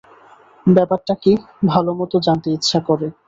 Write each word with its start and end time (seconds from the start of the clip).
ব্যাপারটা 0.65 1.13
কী, 1.23 1.31
ভালোমতো 1.67 2.15
জানতে 2.19 2.47
ইচ্ছে 2.51 2.77
করে। 2.87 3.07